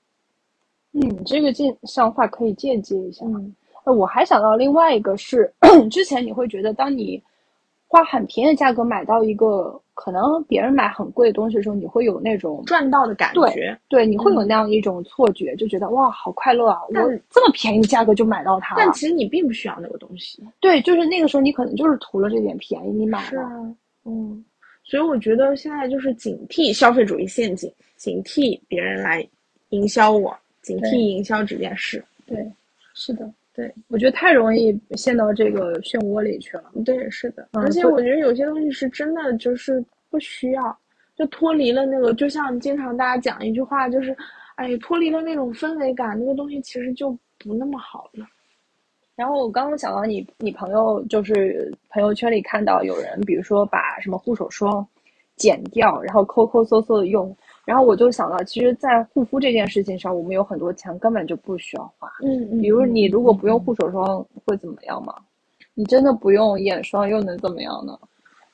[0.92, 3.24] 嗯，这个见想法可以借鉴一下。
[3.26, 5.52] 嗯，我还想到另外一个是，
[5.90, 7.22] 之前你会觉得当你。
[7.88, 13.40] 花很便宜的价格买到一个可能别人买很贵的东西的时候，你会有那种赚到的感觉。
[13.40, 16.78] 对，对，你会有那样一种错觉，就觉得哇，好快乐啊！
[16.90, 16.94] 我
[17.30, 18.82] 这么便宜的价格就买到它了。
[18.84, 20.44] 但其实你并不需要那个东西。
[20.60, 23.30] 对，就是那个时候你可能就是图了这点便宜，你买了。
[23.30, 24.44] 是啊，嗯。
[24.84, 29.26] 所以我觉得现在就是警惕消费主义陷阱，警惕别人来
[29.70, 30.32] 营销我，
[30.62, 32.04] 警惕营销这件事。
[32.24, 32.36] 对，
[32.94, 33.28] 是的。
[33.56, 36.64] 对，我觉得太容易陷到这个漩涡里去了。
[36.84, 40.78] 对，是的，而且我觉得有些东西是真的就是不需要，
[41.16, 44.14] 就脱离了那个，就像经常大家讲一句话，就是，
[44.56, 48.26] 哎，脱离了那种氛围感，那个东西其实就不那么好了。
[49.14, 54.86] 然后我刚刚想到你，你朋友就是朋友圈里看到有人，比如说把什么护手霜
[55.36, 57.34] 剪掉，然后抠抠搜搜的用。
[57.66, 62.08] 然后我就想到，其实，在护肤这件事情上，我们有很多钱根本就不需要花。
[62.22, 65.12] 嗯，比如你如果不用护手霜会怎么样吗？
[65.74, 67.98] 你真的不用眼霜又能怎么样呢？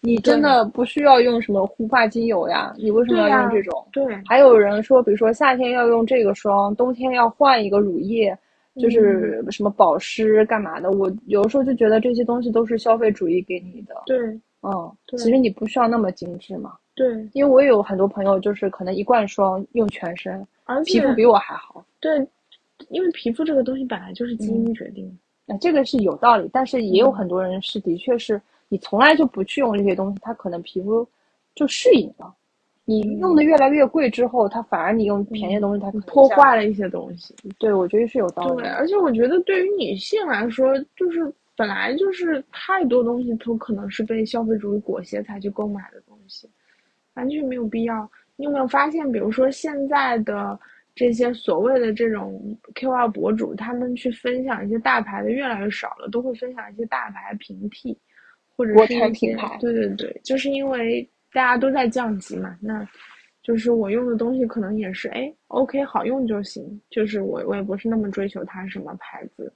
[0.00, 2.74] 你真的不需要用什么护发精油呀？
[2.78, 3.86] 你为什么要用这种？
[3.92, 4.04] 对。
[4.26, 8.36] 还有人说，比如说夏天要用这个霜，冬天要换一个乳液，
[8.80, 10.90] 就是什么保湿干嘛的？
[10.90, 13.94] 我有时候就觉得这些东西都是消费主义给你的。
[14.06, 14.18] 对，
[14.62, 16.72] 嗯，其实你不需要那么精致嘛。
[16.94, 21.84] 对，因为我有很多朋友，就是可能一罐霜用全身，而且皮肤比我还好。
[22.00, 22.26] 对，
[22.88, 26.48] 因为皮肤这个东西本来就是基因决定的，这个是有道理。
[26.52, 31.06] 但是也有很多人是的确是你从来就不去用这些东西，他可能皮肤
[31.54, 32.34] 就适应了。
[32.84, 37.32] 你用的越来越贵之后，它反而你用便宜的东西，它破坏了一些东西。
[37.56, 38.56] 对，我觉得是有道理。
[38.56, 46.48] 对，而且我觉得对于女性来说，就是本来就是太多东西都可能是被消费主义裹挟才去购买的东西。
[47.14, 48.10] 完全没有必要。
[48.36, 50.58] 你有没有发现，比如说现在的
[50.94, 52.40] 这些所谓的这种
[52.74, 57.96] KOL 博主，他们去分享一些大牌的越来越少了，都会分享一些大牌平替，
[58.56, 62.56] 或者是一些对对对，就是因为大家都在降级嘛。
[62.60, 62.86] 那
[63.42, 66.80] 就是我用的东西可能也是哎，OK 好用就行。
[66.90, 69.52] 就是我我也不是那么追求它什么牌子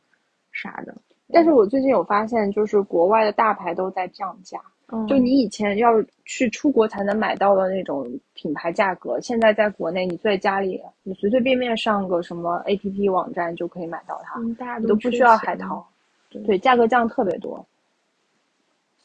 [0.53, 0.95] 啥的。
[1.33, 4.61] 但是我最近有发现，就是国外的大牌都在降价。
[5.09, 5.91] 就你以前要
[6.25, 14.39] 去出国才能买到的那种品牌价格，现在在国内，你坐在家里，你随随便便上个什么 A P P 网站就可以买到它，
[14.79, 15.85] 你都不需要海淘，
[16.31, 17.67] 对，价格降特别多。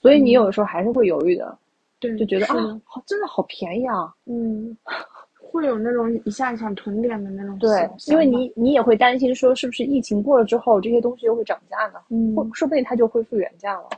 [0.01, 1.57] 所以你有的时候还是会犹豫的，
[1.99, 4.77] 对，就觉得啊，好，真的好便宜啊，嗯，
[5.39, 11.99] 会有那种一下想囤点的那种，对，因为你你也会担心说是不是疫情过了之后这些东西又会涨价呢？
[12.09, 13.89] 嗯，或说不定它就恢复原价了。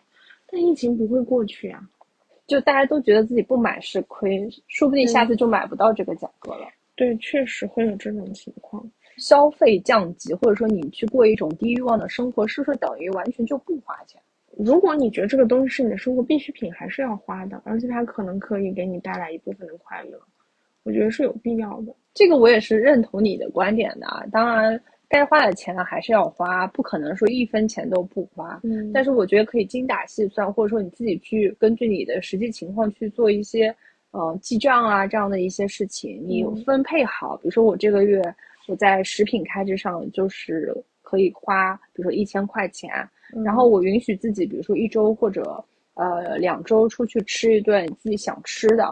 [0.54, 1.82] 但疫情不会过去啊，
[2.46, 6.68] 就大家都觉得自己不买是亏，说不定下次就买不到这个价格了。
[6.96, 8.88] 对，确实会有这种情况。
[9.18, 14.22] 消费降级，或者说你去过一种低欲望的生活，是不是等于完全就不花钱？
[14.56, 20.22] 如果你觉得这个东西是你的生活必需品，还是要花的，而且它可能可以给你带来一部分的快乐，
[20.84, 21.96] 我觉得是有必要的。
[22.14, 24.24] 这个我也是认同你的观点的啊。
[24.32, 24.80] 当然。
[25.14, 28.60] 该花的钱呢还是要花，不可能说一分钱都不花。
[28.64, 33.68] 嗯，但是我觉得可以精打细算，或者说你自己去根据你的实际情况去做一些
[34.10, 37.38] 呃记账啊这样的一些事情，你分配好。
[37.38, 38.20] 比如说我这个月
[38.68, 42.90] 我在食品开支上就是可以花，比如说一千块钱，
[43.46, 48.84] 然后我允许自己，比如说一周或者呃两周出去吃一顿自己想吃的，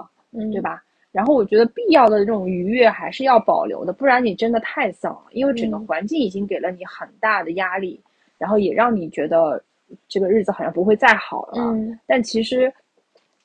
[0.52, 0.84] 对吧？
[1.12, 5.26] 然后我觉得必要的这种愉悦还是要保留的，不然你真的太丧了。
[5.32, 8.02] 因为整个环境已经给了你很大的压力，
[8.38, 9.62] 然后也让你觉得
[10.08, 11.56] 这个日子好像不会再好了。
[11.58, 12.74] 嗯，但其实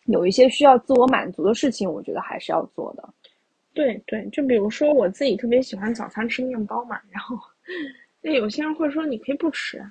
[0.05, 3.09] 有一些需要自我满足的事情，我觉得还是要做的。
[3.74, 7.37] 对对，就比如说我自己特别喜欢早餐吃面包嘛，然后
[8.22, 9.85] 那有些人会说你可以不吃，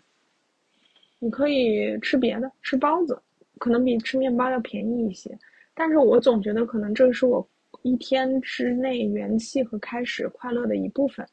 [1.20, 3.22] 你可以吃别的，吃包子，
[3.60, 5.38] 可能比吃面包要便宜一些。
[5.74, 7.46] 但是我总觉得可能这是我。
[7.86, 11.24] 一天之内元气和开始快乐的一部分，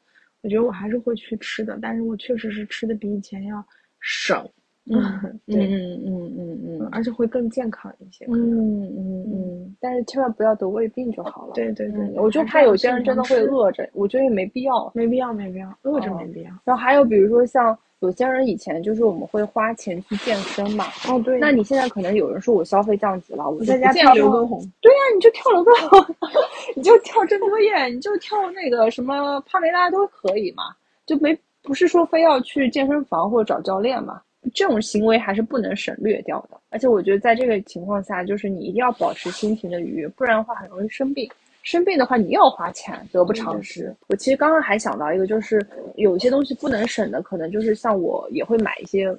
[0.41, 3.65] 我觉得我还是会去吃的，但是我确实是吃的比以前要
[3.99, 4.47] 省，
[4.91, 11.53] 嗯，对，嗯嗯嗯嗯，而且会更健康一些，嗯嗯嗯，但是千万不要得胃病就好了。
[11.53, 16.49] 对对对，我就怕有些人真的会饿着，我觉得也没必要，没必要，没必要，饿着没必要。
[16.65, 17.77] 然后还有比如说像。
[17.99, 26.15] 有些人以前就是我们会花钱去健身嘛，哦对，那你现在可能有人说我消费降级了，我在家跳刘畊宏，对呀，你就跳刘畊宏，
[26.75, 30.63] 你就跳郑多燕，你就跳那个什么帕梅拉都可以嘛，
[31.05, 34.21] 就没不是说非要去健身房或者找教练嘛，
[34.53, 36.59] 这种行为还是不能省略掉的。
[36.69, 41.29] 而且我觉得在这个情况下，就是你一定要保持心情的愉悦，不然的话很容易生病。
[41.61, 43.95] 生病的话，你又要花钱，得不偿失。
[44.07, 49.15] 我其实刚刚还想到一个，就是有些东西不能省的，可能就是像我也会买一些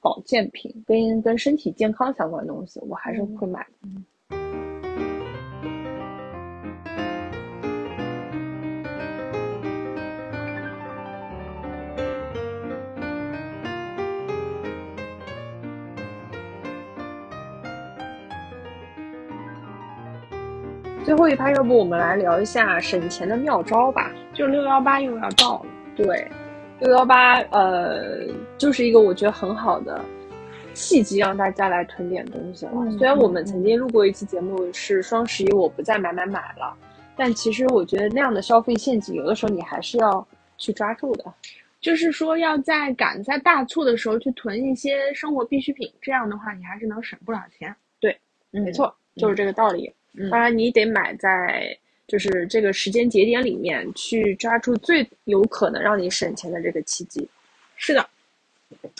[0.00, 3.88] 保健品，跟跟身体健康相关的东西，我还是会买的。
[21.04, 24.10] 最后一趴，要不我们来聊一下省钱的妙招吧？
[24.32, 26.30] 就六幺八又要到了，对，
[26.78, 28.24] 六幺八，呃，
[28.56, 30.00] 就是一个我觉得很好的
[30.72, 32.72] 契机，让大家来囤点东西了。
[32.96, 36.72] 虽然我们曾经录过一期节目是双十一我不再买买买了，
[37.16, 41.24] 但其实我觉得那样的消费陷阱，有的时候你还是要去抓住的。
[41.80, 47.74] 就是说，要在赶在大促的时候去囤一些生活必需品，这样的话你还是能省不少钱。
[47.98, 48.16] 对，
[48.52, 49.92] 没错，就是这个道理。
[50.30, 57.26] 当然，你得买在就是这个时间节点里面去抓住最有可能让你省钱的这个契机。
[57.76, 58.06] 是的，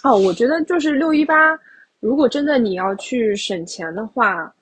[0.03, 1.59] 哦，我觉得就是六一八，
[2.01, 4.53] 如果真的你要去省钱的话，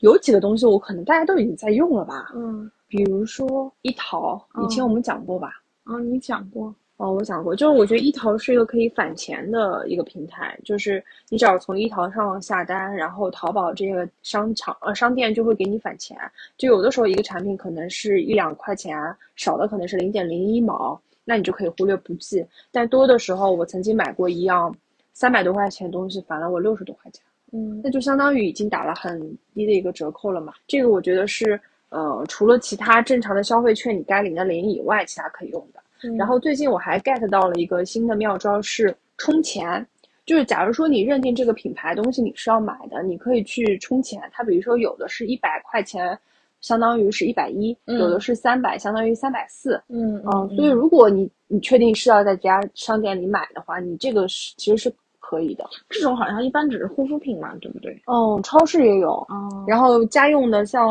[0.00, 2.32] 有几个东西我可能大家都已经在用了吧。
[2.34, 5.60] 嗯，比如说一淘，以前我们讲过吧？
[5.84, 6.74] 啊，你讲过。
[6.98, 16.18] 哦，我想过，就是我觉得一淘是一个可以返钱的一个平台，就是你只要从一淘上下单，然后淘宝这个商场呃商店就会给你返钱。
[16.56, 18.98] 就有的时候一个产品可能是一两块钱，
[19.36, 22.44] 少的可能是零点零一毛，那你就可以忽略不计。
[22.72, 24.74] 但多的时候，我曾经买过一样
[25.12, 29.20] 三百多块钱东西，返了我六十多块钱，嗯，那就相当于已经打了很
[29.54, 30.52] 低的一个折扣了嘛。
[30.66, 35.80] 这个我觉得是呃除了其他正常的消费券你该领的领以外，其他可以用的。
[36.16, 39.86] 然后最近我还 get 到了一个新的妙招，是充钱。
[40.24, 44.20] 就是假如说你认定这个品牌东西你是要买的，你可以去充钱。
[44.30, 46.18] 它比如说有的是一百块钱，
[46.60, 49.80] 相当于是一百一；有的是三百，相当于三百四。
[49.88, 50.48] 嗯嗯。
[50.54, 55.64] 所以如果你你确定是要在家商店里买的话，你这个是其实是可以的。
[55.88, 57.98] 这种好像一般只是护肤品嘛，对不对？
[58.06, 59.12] 嗯，超市也有。
[59.30, 59.64] 哦。
[59.66, 60.90] 然后家用的像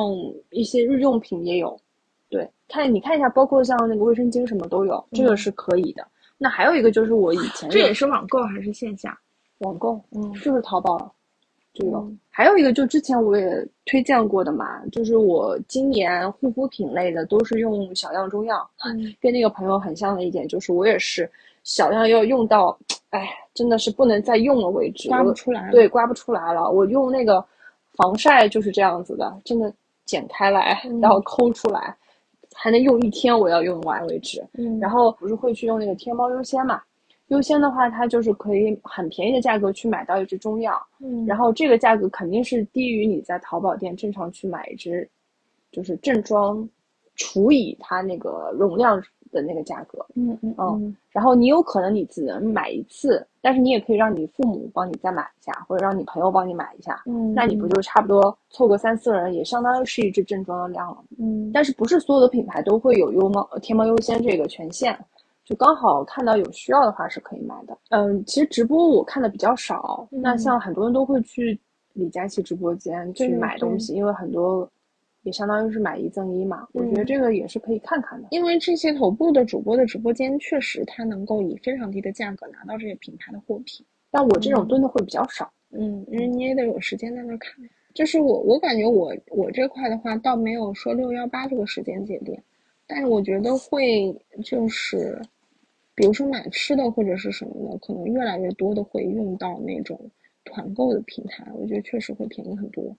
[0.50, 1.80] 一些日用品也有。
[2.30, 6.06] 对，看你看一下，包括像那个卫生巾什么都有，这个是可以的。
[6.38, 9.18] 那还有一个就是我以前这也是网购还是线下？
[9.60, 11.12] 网购，嗯，就是淘宝
[11.74, 12.04] 这个。
[12.30, 18.70] 还有一个就之前我也推荐过的嘛，就是我今年护肤品类的都是用小样中药，
[19.20, 21.28] 跟那个朋友很像的一点就是我也是
[21.64, 22.78] 小样要用到，
[23.10, 26.70] 哎，真的是不能再用了为止，刮不出来，对，刮不出来了。
[26.70, 27.44] 我用那个
[27.96, 29.74] 防晒就是这样子的，真的
[30.06, 31.96] 剪开来然后抠出来。
[32.58, 34.44] 还能用一天，我要用完为止。
[34.54, 36.82] 嗯，然后不是会去用那个天猫优先嘛？
[37.28, 40.82] 优先的话，它就是可以很便宜的价格去买到一支中药。
[41.00, 45.08] 嗯，然后这个价格肯定是低于你在淘宝店正常去买一支，
[45.72, 46.68] 就是正装
[47.16, 49.02] 除以它那个容量。
[49.30, 65.00] 的那个价格，嗯嗯嗯，然后你有可能你只能买一次，但是你也可以让你父母帮你再买一下，或者让你朋友帮你买一下，嗯，那你不就差不多凑个三四个人，也相当于是一支正装的量了，嗯，但是不是所有的品牌都会有优猫天猫优先这个权限，
[65.46, 67.78] 就刚好看到有需要的话是可以买的。
[67.92, 71.58] 嗯，其实直播我看的比较少，那像很多人都会去
[71.94, 74.70] 李佳琦直播间去买东西，因为很多
[75.28, 76.66] 也相当于是买一赠一嘛。
[76.72, 83.86] 我觉得这个也是可以看看的，因为这些头部的主播的直播间确实他能够以非常低的价格拿到这些品牌的货品。
[84.10, 87.54] 但我这种蹲的会比较少，嗯，因为你也得有时间在那看。
[87.94, 92.42] 就是我，我感觉我我这块的话，倒没有说六幺八这个时间节点，
[92.88, 94.16] 但是我觉得会
[94.46, 95.20] 就是，
[95.94, 100.00] 比如说买吃的或者是什么的，可能越来越多的会用到那种
[100.46, 102.96] 团购的平台，我觉得确实会便宜很多。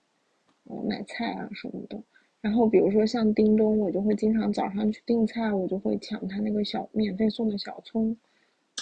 [0.69, 1.97] 嗯，买菜啊什么的，
[2.41, 8.15] 然后比如说像叮咚，我就会经常早上去订菜，我就会抢他那个小免费送的小葱。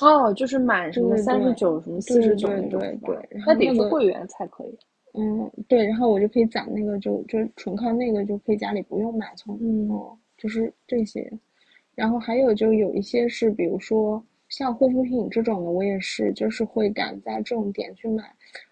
[0.01, 4.77] 哦，就是满什么三十九什么四十九对对，那得是会员才可以。
[5.13, 9.89] 嗯，对，然后我就可以攒那个，就就纯靠那个就可以家里不用买葱，嗯，
[10.37, 11.31] 就是这些。
[11.95, 18.23] 然后还有就有一些是，比如说像护肤品这种的，我也是就是会赶在这种点去买。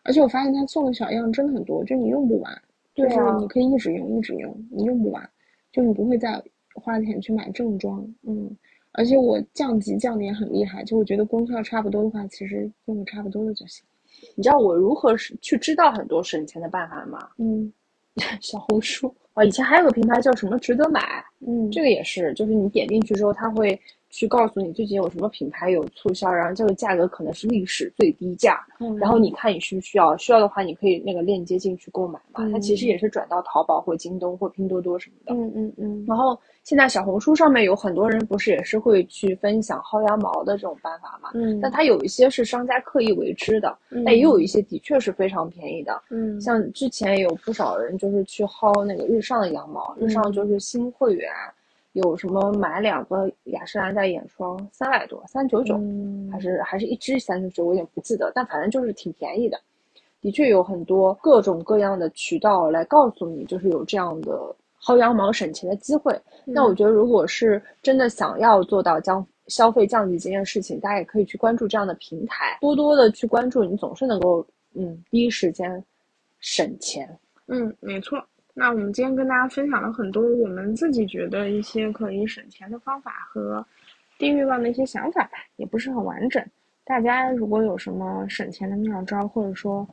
[0.03, 2.61] 而且我发现他送的小样真的很多，就你用不完，
[2.95, 5.29] 就是你可以一直用一直用，你用不完，
[5.71, 6.41] 就你不会再
[6.73, 8.55] 花钱去买正装，嗯。
[8.97, 13.83] 而且我降级降的也很厉害，就我觉得功效差不多的话，其实用的差不多的就行。
[14.35, 17.27] 你知道我如何是去知道很多省钱的办法吗？
[17.37, 17.69] 嗯，
[18.39, 21.01] 小红书啊，以前还有个平台叫什么值得买，
[21.45, 23.77] 嗯，这个也是，就是你点进去之后，它会
[24.15, 36.39] 去告诉你最近有什么品牌有促销，然后这个价格可能是历史最低价，嗯，然后你看你需不需要，需要的话你可以那个链接进去购买嘛，它其实也是转到淘宝或京东或拼多多什么的，嗯嗯嗯，然后。
[36.65, 41.29] 现在小红书上面有很多人不是也是会去分享薅羊毛的这种办法嘛？
[41.35, 46.01] 嗯，但它有一些是商家刻意为之的，但也有一些的确是非常便宜的。
[46.09, 51.31] 嗯，像之前有不少人就是去薅那个日上的羊毛，日上就是新会员，
[51.95, 55.77] 有什么买两个雅诗兰黛眼霜三百多，三九九，
[56.31, 59.59] 还是还是一支三九九，我有点不记得，但反正就是挺便宜的。
[60.21, 64.55] 的确有很多各种各样的渠道来告诉你，就是有这样的。
[64.83, 75.83] 薅羊毛省钱的机会，那我觉得如果是真的想要做到将消费降级这件事情，大家也可以去关注这样的平台，多多的去关注，你总是能够嗯第一时间
[76.37, 77.09] 省钱。
[77.47, 78.23] 嗯，没错。
[78.57, 83.63] 那我们今天跟大家分享了很多我们自己觉得一些可以省钱的方法和
[84.17, 86.41] 低欲望的一些想法吧，也不是很完整。
[86.85, 89.85] 大家如果有什么省钱的妙招，或者说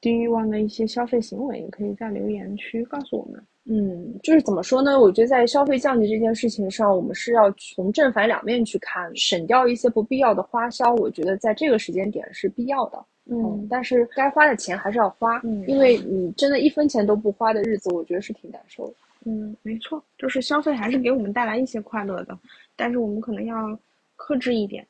[0.00, 3.44] 低欲望的一些消费行为，也可以在留言区告诉我们。
[3.70, 4.98] 嗯，就是怎么说呢？
[4.98, 10.94] 我觉得在消费降级这件事情上，我们是要从正反两面去看，省掉一些不必要的花销。
[10.94, 13.04] 我觉得在这个时间点是必要的。
[13.26, 18.94] 嗯，但是该花的钱还是要花，因为你真的一分钱都不花的日子，我觉得是挺难受的。
[19.26, 22.38] 嗯，没错，就是消费还是给我们带来一些快乐的，
[22.74, 23.78] 但是我们可能要
[24.16, 24.86] 克制一点。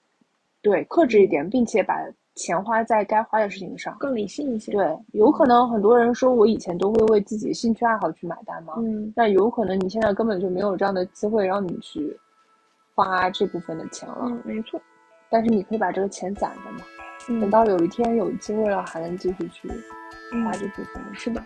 [0.62, 1.94] 对，克制一点，并且把。
[2.38, 4.70] 钱花在该花的事情上，更理性一些。
[4.70, 12.16] 对，有可能很多人说我以前都会为自己兴趣爱好去买单嘛，嗯，但有可能你现在根本就没有这样的机会让你去
[12.94, 14.20] 花这部分的钱了。
[14.22, 14.80] 嗯，没错。
[15.28, 19.68] 但是你可以把这个钱攒着嘛，等到有一天有机会了，还能继续去
[20.44, 21.02] 花这部分。
[21.12, 21.42] 是的。